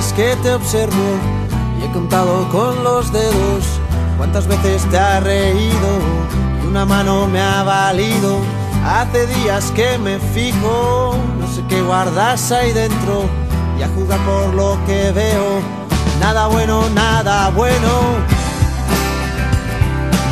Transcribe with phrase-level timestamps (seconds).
[0.00, 1.18] Días que te observo
[1.78, 3.78] y he contado con los dedos
[4.16, 5.88] cuántas veces te ha reído
[6.62, 8.38] y una mano me ha valido.
[8.82, 13.28] Hace días que me fijo, no sé qué guardas ahí dentro
[13.78, 15.60] y a juzgar por lo que veo.
[16.18, 17.90] Nada bueno, nada bueno.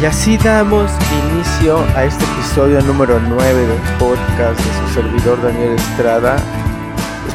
[0.01, 0.91] Y así damos
[1.35, 6.37] inicio a este episodio número 9 del podcast de su servidor Daniel Estrada.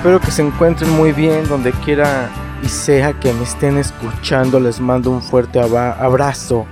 [0.04, 2.30] Espero que se encuentren muy bien donde quiera
[2.62, 4.60] y sea que me estén escuchando.
[4.60, 6.66] Les mando un fuerte abrazo.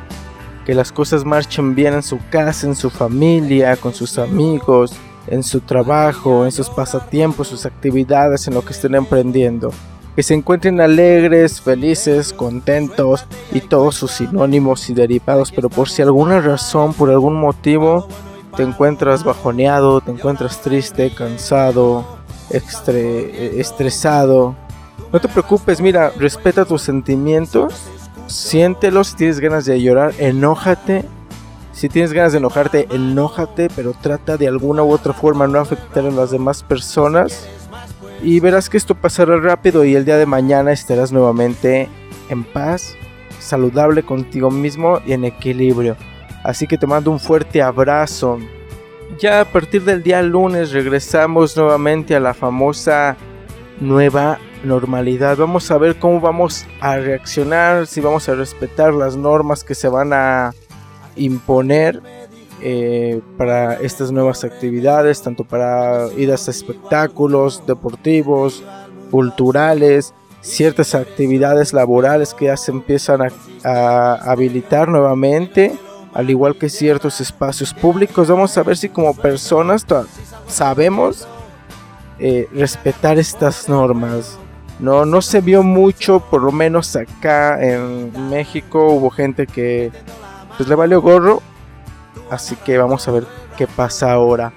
[0.65, 4.91] Que las cosas marchen bien en su casa, en su familia, con sus amigos,
[5.27, 9.71] en su trabajo, en sus pasatiempos, sus actividades, en lo que estén emprendiendo
[10.13, 16.01] que se encuentren alegres, felices, contentos y todos sus sinónimos y derivados, pero por si
[16.01, 18.09] alguna razón, por algún motivo,
[18.57, 22.20] te encuentras bajoneado, te encuentras triste, cansado,
[22.51, 24.55] estresado,
[25.11, 27.73] no te preocupes, mira, respeta tus sentimientos,
[28.27, 31.05] siéntelos si tienes ganas de llorar, enójate.
[31.73, 36.05] Si tienes ganas de enojarte, enójate, pero trata de alguna u otra forma no afectar
[36.05, 37.47] a las demás personas
[38.21, 41.89] y verás que esto pasará rápido y el día de mañana estarás nuevamente
[42.29, 42.95] en paz,
[43.39, 45.95] saludable contigo mismo y en equilibrio.
[46.43, 48.39] Así que te mando un fuerte abrazo.
[49.19, 53.15] Ya a partir del día lunes regresamos nuevamente a la famosa
[53.79, 55.37] nueva normalidad.
[55.37, 59.87] Vamos a ver cómo vamos a reaccionar, si vamos a respetar las normas que se
[59.87, 60.53] van a
[61.15, 62.01] imponer
[62.61, 68.63] eh, para estas nuevas actividades, tanto para idas a espectáculos deportivos,
[69.09, 73.21] culturales, ciertas actividades laborales que ya se empiezan
[73.63, 75.73] a, habilitar nuevamente,
[76.13, 78.27] al igual que ciertos espacios públicos.
[78.27, 79.85] Vamos a ver si como personas
[80.47, 81.27] sabemos
[82.19, 84.37] eh, respetar estas normas.
[84.79, 89.91] No, no se vio mucho, por lo menos acá en México hubo gente que
[90.57, 91.41] pues le valió gorro
[92.31, 93.25] Así que vamos a ver
[93.57, 94.53] qué pasa ahora.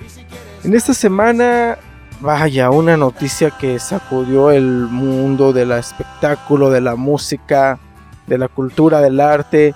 [0.62, 1.76] En esta semana,
[2.20, 7.80] vaya, una noticia que sacudió el mundo del espectáculo, de la música,
[8.28, 9.74] de la cultura, del arte.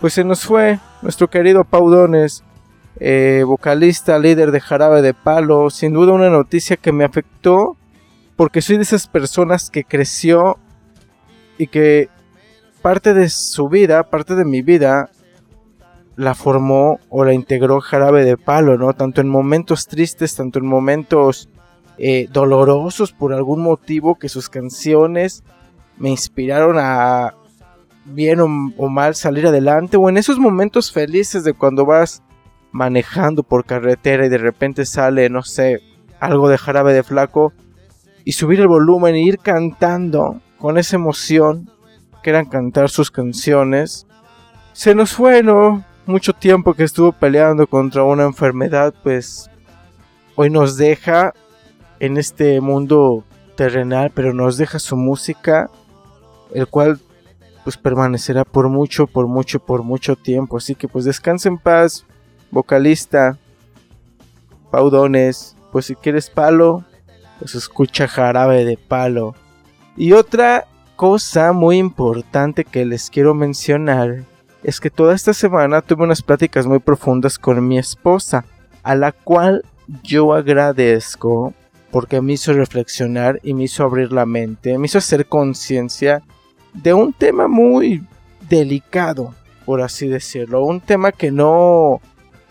[0.00, 2.44] Pues se nos fue nuestro querido Paudones,
[3.00, 5.70] eh, vocalista, líder de Jarabe de Palo.
[5.70, 7.76] Sin duda una noticia que me afectó
[8.36, 10.58] porque soy de esas personas que creció
[11.58, 12.08] y que
[12.82, 15.10] parte de su vida, parte de mi vida,
[16.16, 18.92] la formó o la integró Jarabe de Palo, ¿no?
[18.92, 21.48] Tanto en momentos tristes, tanto en momentos
[21.96, 25.44] eh, dolorosos por algún motivo que sus canciones
[25.96, 27.34] me inspiraron a
[28.08, 32.22] bien o, mal salir adelante o en esos momentos felices de cuando vas
[32.72, 35.80] manejando por carretera y de repente sale, no sé,
[36.20, 37.52] algo de jarabe de flaco
[38.24, 41.70] y subir el volumen e ir cantando con esa emoción
[42.22, 44.06] que eran cantar sus canciones.
[44.72, 45.84] Se nos fue, ¿no?
[46.08, 49.50] mucho tiempo que estuvo peleando contra una enfermedad, pues
[50.36, 51.34] hoy nos deja
[52.00, 53.24] en este mundo
[53.56, 55.68] terrenal, pero nos deja su música,
[56.54, 56.98] el cual
[57.64, 60.56] pues permanecerá por mucho, por mucho, por mucho tiempo.
[60.56, 62.04] Así que pues descansa en paz,
[62.50, 63.38] vocalista,
[64.70, 66.84] Paudones, pues si quieres palo,
[67.38, 69.34] pues escucha jarabe de palo.
[69.96, 74.24] Y otra cosa muy importante que les quiero mencionar
[74.62, 78.44] es que toda esta semana tuve unas pláticas muy profundas con mi esposa,
[78.82, 79.64] a la cual
[80.02, 81.54] yo agradezco
[81.90, 86.22] porque me hizo reflexionar y me hizo abrir la mente, me hizo hacer conciencia
[86.72, 88.04] de un tema muy
[88.48, 89.34] delicado,
[89.64, 92.00] por así decirlo, un tema que no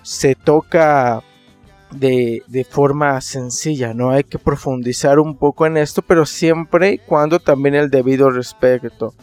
[0.04, 1.24] se toca
[1.92, 4.12] de, de, forma sencilla, ¿no?
[4.12, 9.14] Hay que profundizar un poco en esto, pero siempre y cuando también el debido respeto.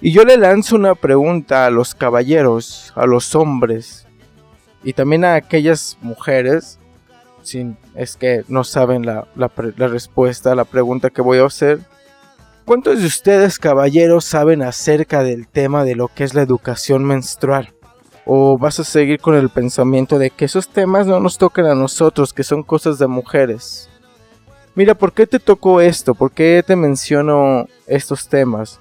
[0.00, 4.06] Y yo le lanzo una pregunta a los caballeros, a los hombres
[4.82, 6.78] y también a aquellas mujeres,
[7.42, 11.80] sin, es que no saben la, la respuesta a la pregunta que voy a hacer.
[12.64, 17.74] ¿Cuántos de ustedes, caballeros, saben acerca del tema de lo que es la educación menstrual?
[18.24, 21.74] ¿O vas a seguir con el pensamiento de que esos temas no nos tocan a
[21.74, 23.90] nosotros, que son cosas de mujeres?
[24.74, 26.14] Mira, ¿por qué te tocó esto?
[26.14, 28.80] ¿Por qué te menciono estos temas?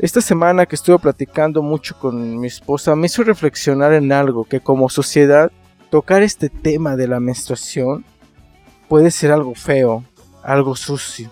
[0.00, 4.58] Esta semana que estuve platicando mucho con mi esposa me hizo reflexionar en algo que
[4.58, 5.52] como sociedad
[5.90, 8.04] tocar este tema de la menstruación
[8.88, 10.02] puede ser algo feo,
[10.42, 11.30] algo sucio.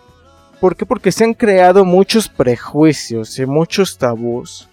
[0.61, 0.85] ¿Por qué?
[0.85, 4.69] Porque se han creado muchos prejuicios y muchos tabús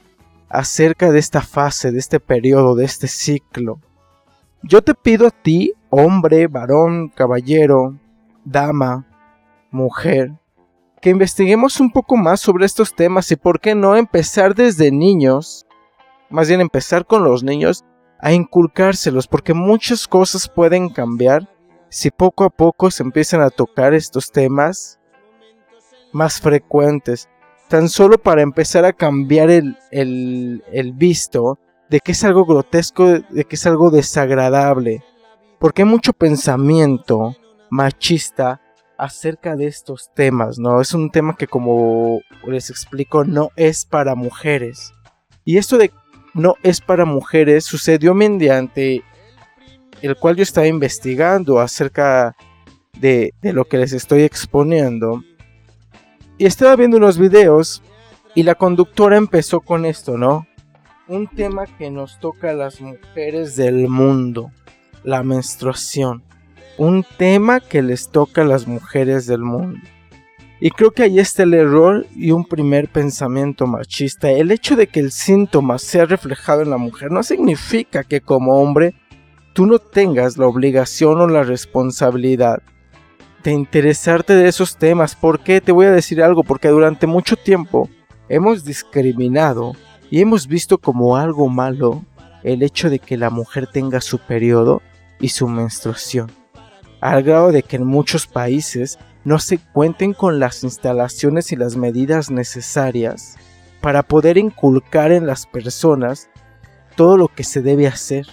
[0.49, 3.79] acerca de esta fase, de este periodo, de este ciclo.
[4.63, 7.97] Yo te pido a ti, hombre, varón, caballero,
[8.43, 9.05] dama,
[9.71, 10.33] mujer,
[11.01, 15.65] que investiguemos un poco más sobre estos temas y por qué no empezar desde niños,
[16.29, 17.85] más bien empezar con los niños
[18.19, 21.47] a inculcárselos, porque muchas cosas pueden cambiar
[21.87, 24.96] si poco a poco se empiezan a tocar estos temas
[26.11, 27.29] más frecuentes,
[27.67, 31.59] tan solo para empezar a cambiar el, el, visto
[31.89, 35.03] de que es algo grotesco, de que es algo desagradable,
[35.59, 37.35] porque hay mucho pensamiento
[37.69, 38.61] machista
[38.97, 40.81] acerca de estos temas, ¿no?
[40.81, 44.93] Es un tema que como les explico no es para mujeres.
[45.45, 45.91] Y esto de
[46.33, 49.03] no es para mujeres sucedió mediante
[50.01, 52.35] el cual yo estaba investigando acerca
[52.93, 55.23] de, de lo que les estoy exponiendo.
[56.39, 57.81] Y estaba viendo unos videos
[58.35, 60.45] y la conductora empezó con esto, ¿no?
[61.07, 64.51] Un tema que nos toca a las mujeres del mundo,
[65.03, 66.23] la menstruación.
[66.77, 69.79] Un tema que les toca a las mujeres del mundo.
[70.59, 74.29] Y creo que ahí está el error y un primer pensamiento machista.
[74.29, 78.61] El hecho de que el síntoma sea reflejado en la mujer no significa que como
[78.61, 78.93] hombre
[79.53, 82.61] tú no tengas la obligación o la responsabilidad
[83.43, 85.15] de interesarte de esos temas.
[85.15, 85.61] ¿Por qué?
[85.61, 87.89] Te voy a decir algo, porque durante mucho tiempo
[88.29, 89.73] hemos discriminado
[90.09, 92.03] y hemos visto como algo malo
[92.43, 94.81] el hecho de que la mujer tenga su periodo
[95.19, 96.31] y su menstruación.
[97.01, 101.75] Al grado de que en muchos países no se cuenten con las instalaciones y las
[101.75, 103.35] medidas necesarias
[103.81, 106.29] para poder inculcar en las personas
[106.95, 108.27] todo lo que se debe hacer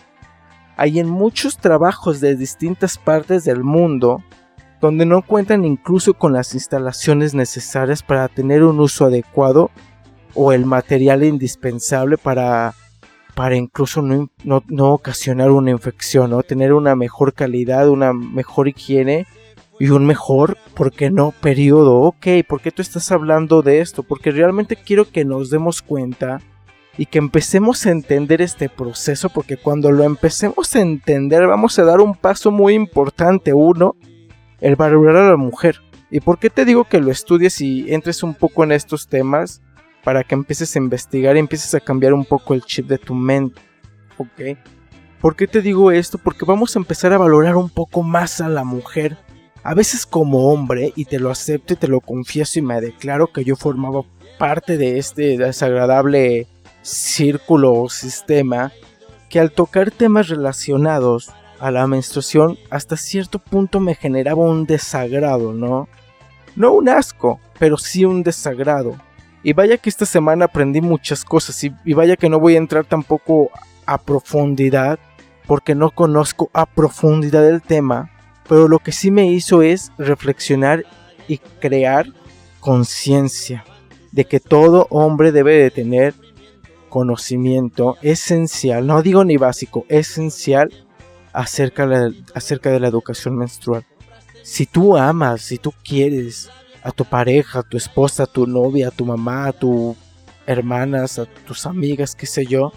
[0.77, 4.23] hay en muchos trabajos de distintas partes del mundo
[4.85, 9.71] donde no cuentan incluso con las instalaciones necesarias para tener un uso adecuado
[10.35, 12.75] o el material indispensable para,
[13.35, 19.27] para incluso no, no, ocasionar una infección, o tener una mejor calidad, una mejor higiene
[19.81, 21.33] y un mejor, ¿por qué no?
[21.41, 22.01] Periodo.
[22.03, 24.03] Ok, ¿por qué tú estás hablando de esto?
[24.03, 26.43] Porque realmente quiero que nos demos cuenta
[26.99, 31.85] y que empecemos a entender este proceso porque cuando lo empecemos a entender vamos a
[31.85, 33.55] dar un paso muy importante.
[33.55, 33.97] Uno,
[34.65, 35.83] el valorar a la mujer.
[36.11, 39.61] ¿Y por qué te digo que lo estudies y entres un poco en estos temas?
[40.03, 43.15] Para que empieces a investigar y empieces a cambiar un poco el chip de tu
[43.15, 43.61] mente.
[44.17, 44.57] ¿Ok?
[45.21, 46.17] ¿Por qué te digo esto?
[46.17, 49.19] Porque vamos a empezar a valorar un poco más a la mujer.
[49.63, 53.33] A veces como hombre, y te lo acepto y te lo confieso y me declaro
[53.33, 54.01] que yo formaba
[54.39, 56.47] parte de este desagradable
[56.81, 58.73] círculo o sistema
[59.29, 65.53] que al tocar temas relacionados a la menstruación hasta cierto punto me generaba un desagrado,
[65.53, 65.89] ¿no?
[66.57, 68.97] No un asco, pero sí un desagrado.
[69.43, 72.85] Y vaya que esta semana aprendí muchas cosas y, vaya que no voy a entrar
[72.85, 73.51] tampoco
[73.87, 74.99] a profundidad
[75.47, 78.11] porque no conozco a profundidad el tema,
[78.49, 80.85] pero lo que sí me hizo es reflexionar
[81.29, 82.07] y crear
[82.61, 83.65] conciencia
[84.13, 86.15] de que todo hombre debe de tener
[86.89, 90.71] conocimiento esencial, no digo ni básico, esencial
[91.35, 93.85] acerca de, acerca de la educación menstrual.
[94.43, 96.51] Si tú amas, si tú quieres
[96.83, 99.97] a tu pareja, a tu esposa, a tu novia, a tu mamá, a tus
[100.47, 102.73] hermanas, a tus amigas, qué sé yo,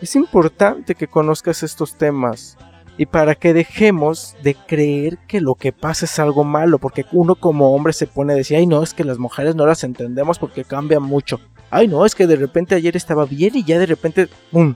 [0.00, 2.56] es importante que conozcas estos temas
[2.96, 7.34] y para que dejemos de creer que lo que pasa es algo malo, porque uno
[7.34, 10.38] como hombre se pone a decir, ay no, es que las mujeres no las entendemos
[10.38, 11.40] porque cambian mucho
[11.74, 14.74] ay no, es que de repente ayer estaba bien y ya de repente, ¡pum!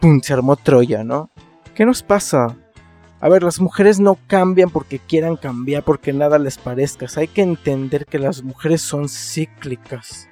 [0.00, 0.20] ¡pum!
[0.20, 1.30] se armó Troya, ¿no?
[1.76, 2.56] ¿Qué nos pasa?
[3.20, 7.04] A ver, las mujeres no cambian porque quieran cambiar, porque nada les parezca.
[7.16, 10.26] hay que entender que las mujeres son cíclicas.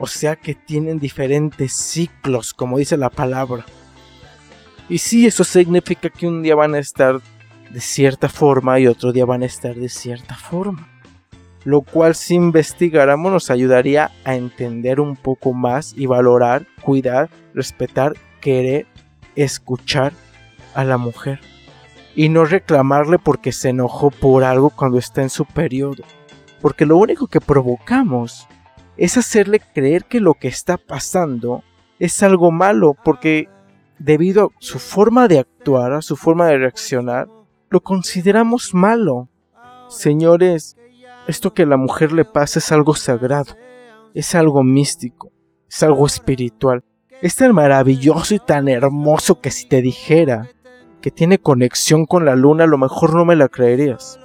[0.00, 3.64] O sea que tienen diferentes ciclos, como dice la palabra.
[4.88, 7.20] Y sí, eso significa que un día van a estar
[7.70, 10.88] de cierta forma y otro día van a estar de cierta forma
[11.64, 18.14] lo cual si investigáramos nos ayudaría a entender un poco más y valorar, cuidar, respetar,
[18.40, 18.86] querer,
[19.36, 20.14] escuchar
[20.74, 21.40] a la mujer
[22.14, 26.02] y no reclamarle porque se enojó por algo cuando está en su periodo,
[26.60, 28.48] porque lo único que provocamos
[28.96, 31.62] es hacerle creer que lo que está pasando
[32.00, 33.48] es algo malo, porque
[33.98, 37.28] debido a su forma de actuar, a su forma de reaccionar,
[37.70, 39.28] lo consideramos malo.
[39.88, 40.76] Señores,
[41.26, 43.54] esto que a la mujer le pasa es algo sagrado,
[44.14, 45.30] es algo místico,
[45.68, 46.82] es algo espiritual.
[47.20, 50.50] Es tan maravilloso y tan hermoso que si te dijera
[51.00, 54.18] que tiene conexión con la luna, a lo mejor no me la creerías.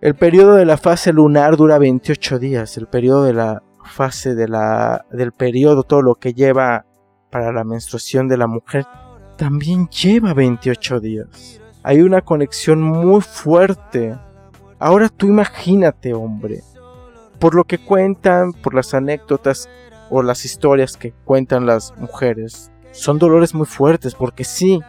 [0.00, 4.48] El periodo de la fase lunar dura 28 días, el periodo de la fase de
[4.48, 6.86] la, del periodo, todo lo que lleva
[7.30, 8.86] para la menstruación de la mujer,
[9.36, 11.60] también lleva 28 días.
[11.82, 14.16] Hay una conexión muy fuerte
[14.82, 16.62] Ahora tú imagínate, hombre,
[17.38, 19.68] por lo que cuentan, por las anécdotas
[20.08, 24.80] o las historias que cuentan las mujeres, son dolores muy fuertes porque sí,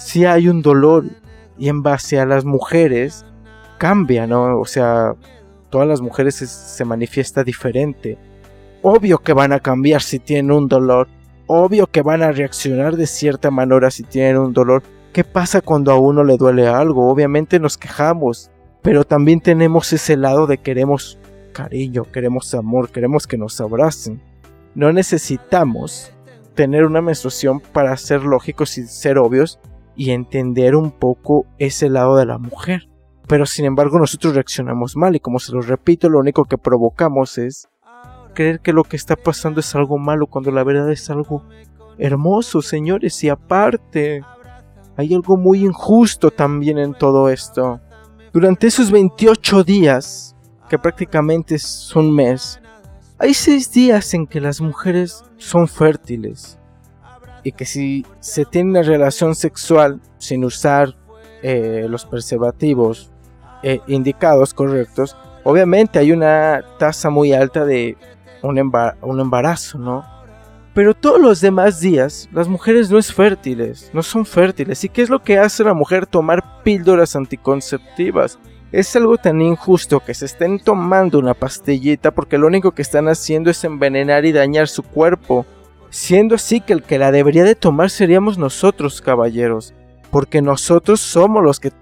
[0.00, 1.04] sí hay un dolor
[1.58, 3.24] y en base a las mujeres
[3.78, 4.58] cambia, ¿no?
[4.58, 5.14] O sea,
[5.68, 8.18] todas las mujeres se, manifiesta diferente.
[8.82, 11.08] Obvio que van a cambiar si tienen un dolor.
[11.46, 14.82] Obvio que van a reaccionar de cierta manera si tienen un dolor.
[15.12, 17.10] ¿Qué pasa cuando a uno le duele algo?
[17.10, 21.18] Obviamente nos quejamos, pero también tenemos ese lado de queremos
[21.52, 24.22] cariño, queremos amor, queremos que nos abracen.
[24.74, 26.12] No necesitamos
[26.54, 29.58] tener una menstruación para ser lógicos y ser obvios
[30.00, 32.88] y entender un poco ese lado de la mujer.
[33.28, 37.36] Pero sin embargo nosotros reaccionamos mal y como se lo repito, lo único que provocamos
[37.36, 37.68] es
[38.32, 41.44] creer que lo que está pasando es algo malo cuando la verdad es algo
[41.98, 44.24] hermoso, señores, y aparte
[44.96, 47.78] hay algo muy injusto también en todo esto.
[48.32, 50.34] Durante esos 28 días,
[50.70, 52.58] que prácticamente es un mes,
[53.18, 56.58] hay 6 días en que las mujeres son fértiles
[57.42, 60.96] y que si se tiene una relación sexual sin usar
[61.42, 63.10] eh, los preservativos
[63.62, 67.96] eh, indicados correctos, obviamente hay una tasa muy alta de
[68.42, 68.58] un,
[69.20, 70.04] embarazo, ¿no?
[70.72, 74.84] Pero todos los demás días, las mujeres no es fértiles, no son fértiles.
[74.84, 78.38] ¿Y qué es lo que hace la mujer tomar píldoras anticonceptivas?
[78.70, 83.08] Es algo tan injusto que se estén tomando una pastillita porque lo único que están
[83.08, 85.44] haciendo es envenenar y dañar su cuerpo
[85.90, 89.74] siendo así que el que la debería de tomar seríamos nosotros, caballeros,
[90.10, 91.72] porque nosotros somos los que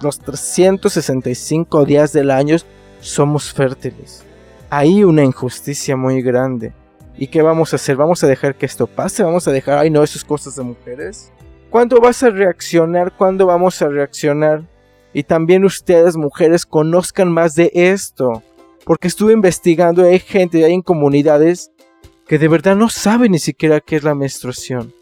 [0.00, 2.56] los 365 días del año
[3.00, 4.24] somos fértiles.
[4.70, 6.72] Hay una injusticia muy grande.
[7.18, 7.96] ¿Y qué vamos a hacer?
[7.96, 9.22] ¿Vamos a dejar que esto pase?
[9.22, 11.32] ¿Vamos a dejar, ay no, esas cosas de mujeres?
[11.70, 13.12] ¿Cuándo vas a reaccionar?
[13.16, 14.62] ¿Cuándo vamos a reaccionar?
[15.14, 18.42] Y también ustedes, mujeres, conozcan más de esto.
[18.84, 21.70] Porque estuve investigando hay gente, hay comunidades
[22.26, 24.92] que de verdad no saben ni siquiera qué es la menstruación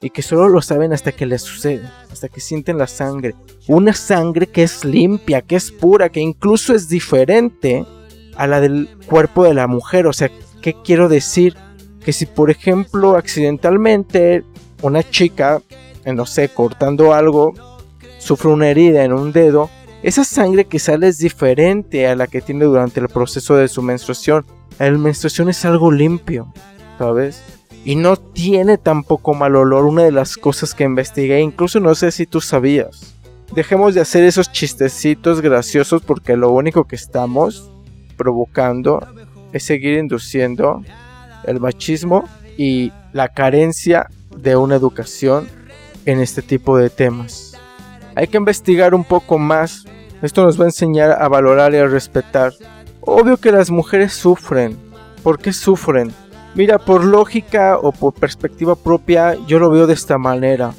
[0.00, 1.82] y que solo lo saben hasta que les sucede,
[2.12, 3.34] hasta que sienten la sangre.
[3.66, 7.84] Una sangre que es limpia, que es pura, que incluso es diferente
[8.36, 10.06] a la del cuerpo de la mujer.
[10.06, 10.30] O sea,
[10.62, 11.56] ¿qué quiero decir?
[12.04, 14.44] Que si por ejemplo accidentalmente
[14.82, 15.60] una chica,
[16.04, 17.54] eh, no sé, cortando algo,
[18.18, 19.68] sufre una herida en un dedo,
[20.04, 23.82] esa sangre que sale es diferente a la que tiene durante el proceso de su
[23.82, 24.46] menstruación.
[24.78, 26.52] La menstruación es algo limpio,
[26.98, 27.42] ¿sabes?
[27.84, 29.84] Y no tiene tampoco mal olor.
[29.84, 33.14] Una de las cosas que investigué, incluso no sé si tú sabías.
[33.54, 37.70] Dejemos de hacer esos chistecitos graciosos porque lo único que estamos
[38.16, 39.06] provocando
[39.52, 40.82] es seguir induciendo
[41.44, 45.48] el machismo y la carencia de una educación
[46.04, 47.56] en este tipo de temas.
[48.14, 49.84] Hay que investigar un poco más.
[50.22, 52.52] Esto nos va a enseñar a valorar y a respetar
[53.10, 54.76] Obvio que las mujeres sufren.
[55.22, 56.12] ¿Por qué sufren?
[56.54, 60.74] Mira, por lógica o por perspectiva propia, yo lo veo de esta manera.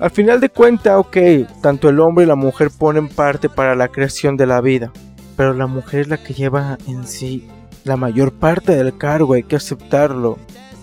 [0.00, 1.16] Al final de cuentas, ok,
[1.62, 4.90] tanto el hombre y la mujer ponen parte para la creación de la vida,
[5.36, 7.48] pero la mujer es la que lleva en sí
[7.84, 10.36] la mayor parte del cargo, hay que aceptarlo.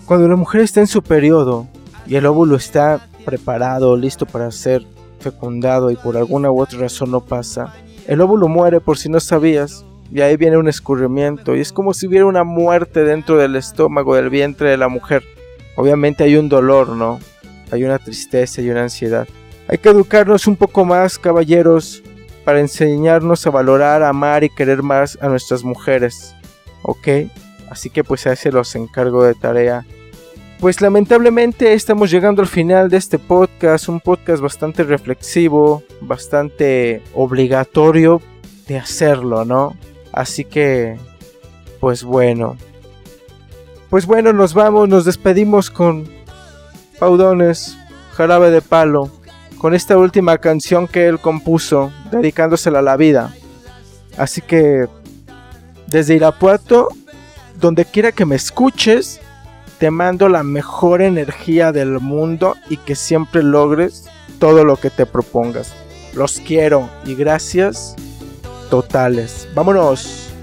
[0.06, 1.68] Cuando la mujer está en su periodo
[2.06, 4.86] y el óvulo está preparado, listo para ser
[5.20, 7.74] fecundado y por alguna u otra razón no pasa,
[8.06, 11.94] el óvulo muere por si no sabías y ahí viene un escurrimiento y es como
[11.94, 15.24] si hubiera una muerte dentro del estómago, del vientre de la mujer.
[15.76, 17.18] Obviamente hay un dolor, ¿no?
[17.70, 19.26] Hay una tristeza y una ansiedad.
[19.68, 22.02] Hay que educarnos un poco más, caballeros,
[22.44, 26.34] para enseñarnos a valorar, amar y querer más a nuestras mujeres.
[26.82, 27.08] ¿Ok?
[27.68, 29.84] Así que pues a ese los encargo de tarea.
[30.60, 38.22] Pues lamentablemente estamos llegando al final de este podcast, un podcast bastante reflexivo, bastante obligatorio
[38.66, 39.76] de hacerlo, ¿no?
[40.16, 40.96] Así que,
[41.78, 42.56] pues bueno.
[43.90, 46.08] Pues bueno, nos vamos, nos despedimos con
[46.98, 47.76] Paudones,
[48.14, 49.10] Jarabe de Palo,
[49.58, 53.34] con esta última canción que él compuso, dedicándosela a la vida.
[54.16, 54.86] Así que,
[55.86, 56.88] desde Irapuato,
[57.60, 59.20] donde quiera que me escuches,
[59.78, 64.06] te mando la mejor energía del mundo y que siempre logres
[64.38, 65.74] todo lo que te propongas.
[66.14, 67.94] Los quiero y gracias
[68.68, 69.48] totales.
[69.54, 70.35] Vámonos.